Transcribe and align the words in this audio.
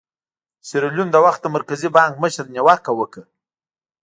د 0.59 0.61
سیریلیون 0.69 1.09
د 1.11 1.17
وخت 1.25 1.39
د 1.43 1.47
مرکزي 1.55 1.89
بانک 1.97 2.13
مشر 2.23 2.45
نیوکه 2.55 2.91
وکړه. 2.95 3.25